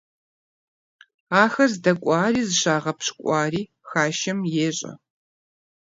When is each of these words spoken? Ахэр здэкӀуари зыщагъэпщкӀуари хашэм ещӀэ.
Ахэр 1.41 1.69
здэкӀуари 1.73 2.41
зыщагъэпщкӀуари 2.47 3.61
хашэм 3.89 4.39
ещӀэ. 4.67 4.91